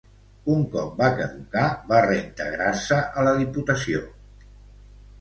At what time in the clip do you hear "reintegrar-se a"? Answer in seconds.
2.07-3.29